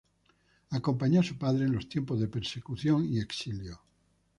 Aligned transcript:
Acompañó 0.71 1.19
a 1.19 1.23
su 1.23 1.37
padre 1.37 1.65
en 1.65 1.73
los 1.73 1.87
tiempos 1.87 2.19
de 2.19 2.27
persecución 2.27 3.05
y 3.07 3.19
exilio. 3.19 3.83